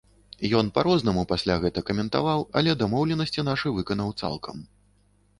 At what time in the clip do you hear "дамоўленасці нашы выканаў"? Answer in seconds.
2.79-4.09